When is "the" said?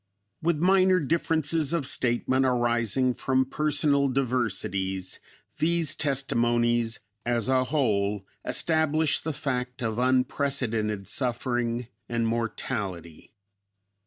9.21-9.31